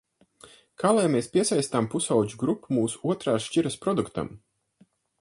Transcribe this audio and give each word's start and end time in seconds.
Kā 0.83 0.93
lai 0.99 1.03
mēs 1.15 1.29
piesaistām 1.35 1.91
pusaudžu 1.93 2.41
grupu 2.47 2.75
mūsu 2.81 3.05
otrās 3.15 3.49
šķiras 3.51 3.81
produktam? 3.87 4.37